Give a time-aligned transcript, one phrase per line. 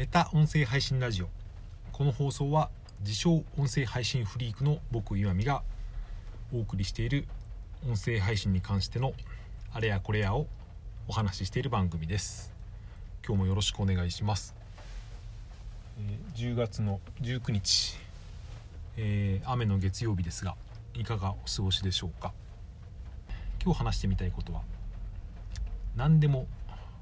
[0.00, 1.28] メタ音声配信ラジオ。
[1.92, 5.62] この放送は自称音声配信フリークの僕岩見が
[6.54, 7.26] お送りしている
[7.86, 9.12] 音声配信に関しての
[9.74, 10.46] あれやこれやを
[11.06, 12.50] お話ししている番組です。
[13.22, 14.54] 今日もよろしくお願いします、
[15.98, 17.98] え10月の19日、
[18.96, 20.56] えー雨の月曜日ですが
[20.94, 22.32] いかがお過ごしでしょうか？
[23.62, 24.62] 今日話してみたいことは
[25.94, 26.46] 何でも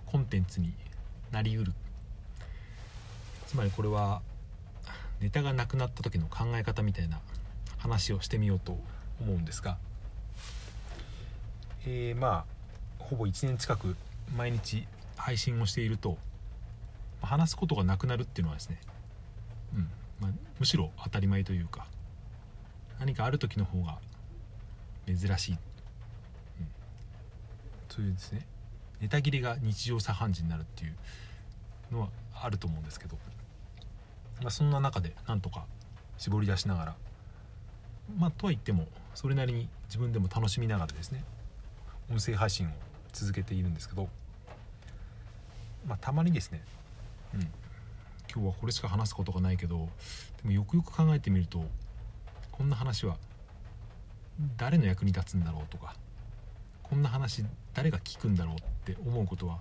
[0.07, 0.75] コンテンツに
[1.31, 1.73] なりうる。
[3.49, 4.21] つまりこれは
[5.21, 7.19] ネタがなくなった時の考え方みたいな
[7.79, 8.79] 話をしてみようと
[9.21, 9.79] 思うんですが。
[11.87, 12.59] えーまあ
[12.99, 13.97] ほぼ1年近く
[14.37, 16.19] 毎日配信をしていると
[17.23, 18.79] 話すことがなくなるっていうのはですね、
[19.75, 21.87] うんまあ、むしろ当たり前というか
[23.01, 23.99] 何かある時の方が
[25.07, 25.59] 珍しい、うん、
[27.89, 28.47] そういうですね
[29.01, 33.17] ネタ切れが日常茶飯事になるっていうのはあると思うんですけど、
[34.43, 35.67] まあ、そんな中でなんとか
[36.17, 36.95] 絞り出しながら
[38.17, 41.25] まあとは言ってもそれなりに自分でも楽しみながらですね
[42.11, 42.71] 音声配信を
[43.13, 44.09] 続けているんですけど、
[45.87, 46.63] まあ、たまにですね、
[47.35, 47.41] うん、
[48.33, 51.65] 今日はこれしか話すことがないけどでもよくよく考えてみると
[52.53, 53.17] こんな話は
[54.57, 55.95] 誰の役に立つんだろうとか
[56.83, 57.45] こんな話
[57.75, 59.59] 誰が聞くんだろうって思うことは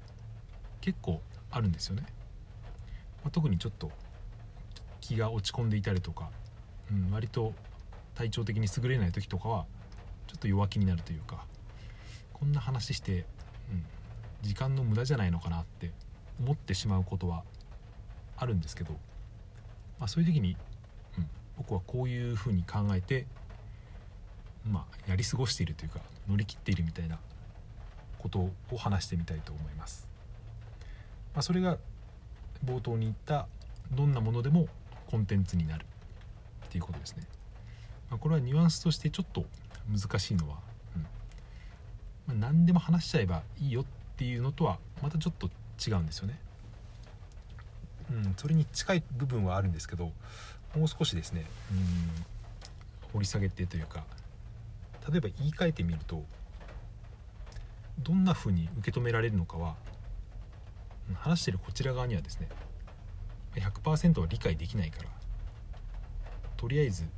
[0.81, 2.03] 結構あるんですよね。
[3.23, 3.91] まあ、特にちょっと
[5.07, 6.29] 気が落ち込んでいたりとか、
[6.91, 7.53] うん、割と
[8.15, 9.65] 体調的に優れない時とかは
[10.27, 11.45] ちょっと弱気になるというか
[12.33, 13.25] こんな話して、
[13.71, 13.85] うん、
[14.41, 15.91] 時間の無駄じゃないのかなって
[16.41, 17.43] 思ってしまうことは
[18.35, 18.91] あるんですけど、
[19.97, 20.57] まあ、そういう時に、
[21.17, 21.27] うん、
[21.57, 23.27] 僕はこういうふうに考えて、
[24.69, 27.17] まあ、やり過ごしているというか乗り切っているみたいな
[28.19, 28.39] こと
[28.71, 30.05] を話してみたいと思います。
[31.33, 31.77] まあ、それが
[32.65, 33.47] 冒頭に言った
[33.91, 34.67] どんなものでも
[35.09, 35.85] コンテンツになる
[36.65, 37.23] っていうことですね。
[38.09, 39.45] まあ、これはニュアンスとしてちょっと
[39.89, 40.57] 難しいのは、
[40.95, 45.49] うんまあ、何でも話しちゃえばいいよっていうのとはまたちょっと
[45.85, 46.39] 違うんですよね。
[48.11, 50.11] うん、それに近い部分はあるんですけど
[50.75, 54.05] もう少しですね、うん、掘り下げてというか
[55.11, 56.23] 例えば言い換えてみると
[57.99, 59.75] どんな風に受け止められるのかは
[61.15, 62.47] 話してるこちら側にはですね
[63.61, 65.09] 100%は理解できないから。
[66.55, 67.09] とりあえず、うん。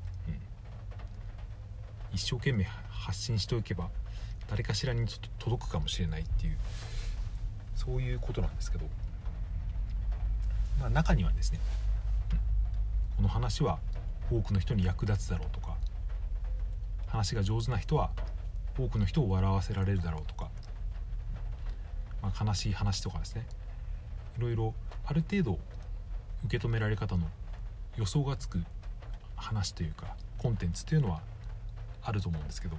[2.14, 3.90] 一生懸命発信しておけば
[4.50, 6.58] 誰かしらにちょっと届くかもしれないっていう
[7.76, 8.86] そういうことなんですけど、
[10.80, 11.60] まあ、中にはですね、
[12.32, 12.38] うん。
[13.18, 13.80] この話は
[14.32, 15.78] 多くの人に役立つだろうとか
[17.08, 18.12] 話が上手な人は
[18.78, 20.50] 多くの人を笑わせられるだろうとか、
[22.22, 23.46] まあ、悲しい話とかですね。
[24.38, 24.74] いろいろ
[25.06, 25.60] ある程度
[26.46, 27.28] 受け止められ方の
[27.98, 28.64] 予想がつく
[29.36, 31.22] 話というかコンテンツというのは
[32.02, 32.78] あると思うんですけど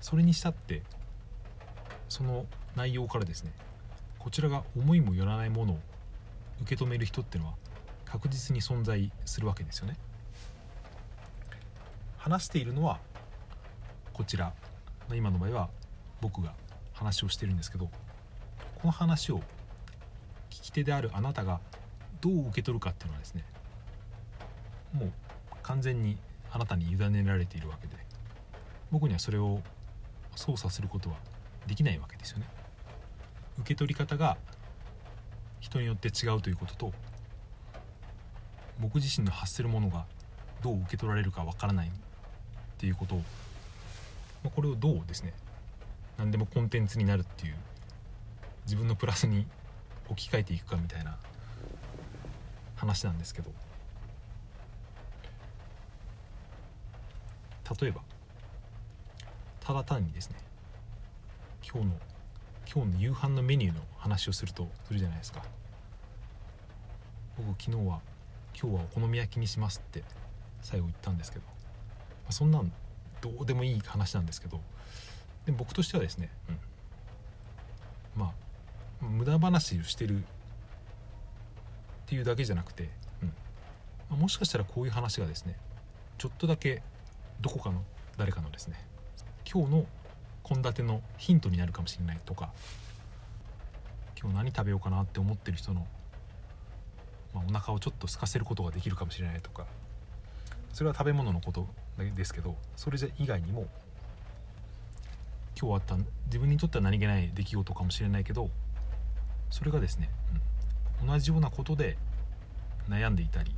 [0.00, 0.82] それにしたって
[2.08, 2.46] その
[2.76, 3.52] 内容からですね
[4.18, 5.78] こちらが思いもよらないものを
[6.62, 7.56] 受け止める人っていうのは
[8.04, 9.96] 確実に存在するわけですよね。
[12.18, 13.00] 話しているのは
[14.12, 14.52] こちら
[15.12, 15.70] 今の場合は
[16.20, 16.54] 僕が
[16.92, 17.90] 話をしてるんですけどこ
[18.84, 19.38] の話を
[20.50, 21.60] 聞き手であるあなたが
[22.22, 23.44] どう受け取るかっていうのはですね
[24.94, 25.12] もう
[25.62, 26.16] 完全に
[26.50, 27.94] あなたに委ねられているわけで
[28.90, 29.60] 僕にはそれを
[30.36, 31.16] 操作することは
[31.66, 32.46] できないわけですよね。
[33.58, 34.36] 受け取り方が
[35.60, 36.92] 人によって違うということと
[38.80, 40.06] 僕自身の発するものが
[40.62, 41.90] どう受け取られるかわからないっ
[42.78, 43.24] ていうことを、ま
[44.46, 45.34] あこれをどうですね
[46.18, 47.54] 何でもコンテンツになるっていう
[48.64, 49.46] 自分のプラスに
[50.08, 51.16] 置き換えていくかみたいな
[52.82, 53.52] 話なんですけど。
[57.80, 58.02] 例えば
[59.60, 60.36] ただ単にですね
[61.62, 61.94] 今日の
[62.74, 65.42] 今日の夕飯のメニューの話をするとするじゃないですか。
[67.36, 68.00] 僕昨日は
[68.60, 70.02] 今日はお好み焼きにしますって
[70.60, 71.52] 最後言ったんですけど、ま
[72.30, 72.72] あ、そんなん
[73.20, 74.60] どうでもいい話なんですけど。
[75.46, 78.32] で僕としてはですね、うん、ま
[79.00, 80.24] あ無駄話をしてる
[82.12, 82.90] っていうだけじゃなくて、
[84.10, 84.18] うん。
[84.18, 85.56] もしかしたらこういう話がですね
[86.18, 86.82] ちょっとだけ
[87.40, 87.82] どこかの
[88.18, 88.78] 誰かのですね
[89.50, 89.86] 今日の
[90.44, 92.50] 献立のヒントになるかもしれないとか
[94.20, 95.86] 今日何食べようかなって思ってる人の、
[97.32, 99.64] まあ、お腹をちょっと空かせることができるかもしれないとか
[100.74, 101.66] それは食べ物のこと
[101.96, 103.66] ですけどそれ以外にも
[105.58, 108.50] 今日あった自分にとっては何気ない出来事かもしれないけど
[109.48, 110.51] それがですね、うん。
[111.06, 111.96] 同じようなことで
[112.88, 113.54] 悩んでいたり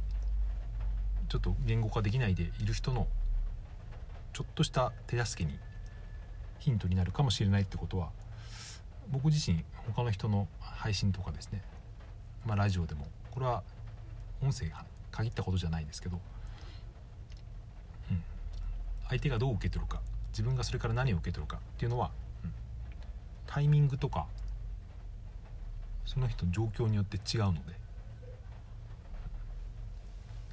[1.29, 3.07] ちょっと言語化できないでいる人の
[4.33, 5.59] ちょっとした手助けに
[6.59, 8.11] ヒントになるかもしれないってことは
[9.11, 9.65] 僕自身
[9.95, 11.63] 他の人の配信とかですね、
[12.47, 13.63] まあ、ラジオでもこれは
[14.43, 14.67] 音声
[15.11, 16.21] 限ったことじゃないですけど、
[18.11, 18.23] うん、
[19.09, 20.01] 相手がどう受け取るか
[20.31, 22.11] 自分がそれから何を受け取るかっていうのは、
[22.45, 22.53] うん、
[23.47, 24.27] タイミングとか
[26.07, 27.85] その人の状況によって違うので。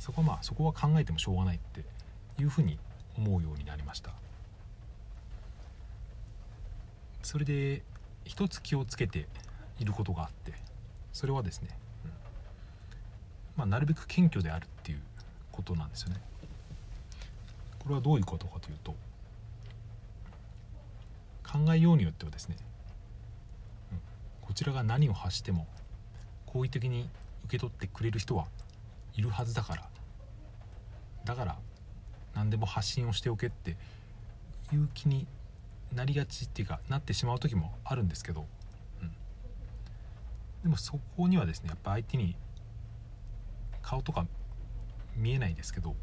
[0.02, 1.86] そこはまあそこは考えてもしょうがないって
[2.42, 2.80] いうふうに
[3.16, 4.12] 思うようになりました。
[7.22, 7.84] それで
[8.26, 9.28] 一つ気をつけて
[9.78, 10.54] いることがあって
[11.14, 11.70] それはですね、
[12.04, 12.12] うん、
[13.58, 15.02] まあ、なるべく謙虚であるっていう
[15.52, 16.22] ことなんですよね。
[17.78, 18.96] これはどういうことかというと
[21.48, 22.56] 考えようによってはですね、
[24.52, 25.66] こちらが何を発しても
[26.46, 27.08] 好意的に
[27.46, 28.48] 受け取ってくれる人は
[29.16, 29.88] いるはずだから。
[31.24, 31.58] だから
[32.36, 33.78] 何でも発信をしておけって
[34.74, 35.26] いう気に
[35.96, 38.46] なりがちっていうかなってしまう時もあるんですけど、
[39.02, 39.12] うん、
[40.64, 42.36] でもそこにはですねやっぱ相手に
[43.82, 44.26] 顔とか
[45.16, 45.96] 見えないですけど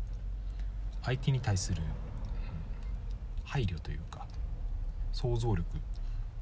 [1.02, 1.88] 相手に対する、うん、
[3.44, 4.26] 配慮というか
[5.12, 5.66] 想像力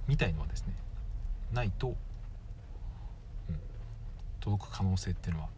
[0.06, 0.85] みたいのはですね
[1.52, 3.56] ないと、うん、
[4.40, 5.48] 届く可能性っていうのは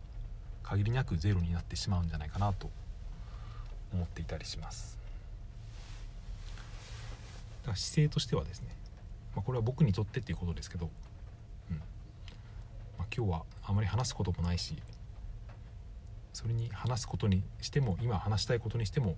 [0.62, 2.70] 限りなくゼロになってしまうんじゃないかなと
[3.93, 4.99] 思っていたりします。
[7.62, 8.69] だから姿勢としてはですね、
[9.35, 10.90] まあ、これは僕にとってっていうことですけど、
[11.70, 11.76] うん
[12.99, 14.76] まあ、今日はあまり話すこともないし
[16.32, 19.17] それに話すことにしても今話したいことにしても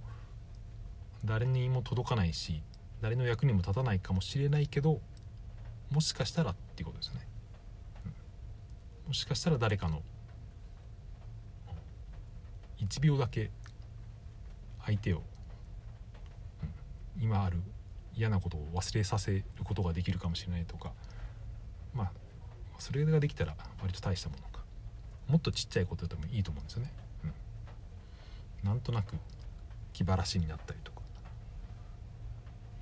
[1.25, 2.63] 誰にも届かないし
[3.03, 5.01] 誰の役にも立たないかもしれないけど
[5.91, 7.27] もしかしたらっていうことですね、
[8.05, 8.09] う
[9.07, 10.03] ん、もしかしたら誰かの
[12.79, 13.51] 1秒だけ
[14.85, 15.23] 相手を、
[17.17, 17.59] うん、今ある
[18.15, 20.93] 嫌なことを忘れさせることができるかもしれないとか
[21.95, 22.13] まあ
[22.79, 24.61] それができたら割と大したものか。
[25.29, 26.93] もっとちっちゃいことでもいいと思うんですよね、
[28.63, 29.15] うん、なんとなく
[29.93, 31.03] 気晴らしになったりとか。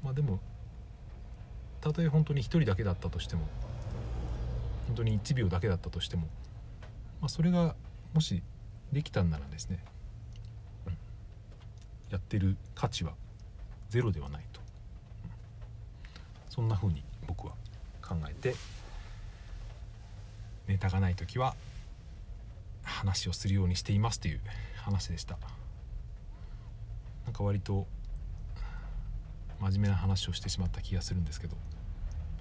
[0.03, 0.39] まあでも
[1.81, 3.43] たとえ本当に1人だけだったとしても
[4.87, 6.23] 本当に1秒だけだったとしても、
[7.21, 7.75] まあ、それが
[8.15, 8.43] もし
[8.93, 9.85] できたんならですね
[12.11, 13.13] やってる価値は
[13.91, 14.61] ゼロではないと、
[16.49, 17.53] そんな風に僕は
[18.03, 18.55] 考えて
[20.67, 21.55] ネタがない時は
[22.83, 24.41] 話をするようにしていますという
[24.77, 25.39] 話でした。
[27.25, 27.87] なんか割と
[29.61, 31.57] 真面目な話をしてしまった気がするんですけど。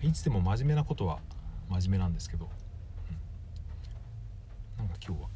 [0.01, 1.19] いつでも真面目なことは
[1.69, 2.49] 真面目なんですけど、
[4.79, 5.29] うん、なんか今日は。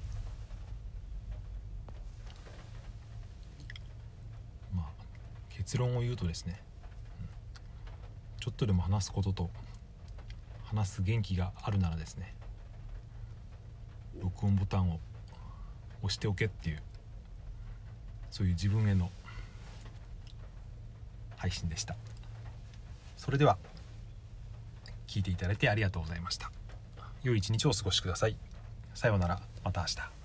[4.75, 4.85] まあ
[5.49, 6.61] 結論を言うとですね、
[7.19, 7.27] うん、
[8.39, 9.49] ちょっとでも話すことと
[10.63, 12.35] 話す元気があるならですね。
[14.21, 14.99] 録音ボタンを
[16.03, 16.83] 押しておけっていう
[18.29, 19.09] そういう自分への
[21.41, 21.95] 配信でした。
[23.17, 23.57] それでは
[25.07, 26.51] 聞いていただいてありがとうございました。
[27.23, 28.35] 良い一日をお過ごしください。
[28.93, 29.41] さようなら。
[29.63, 30.20] また明日。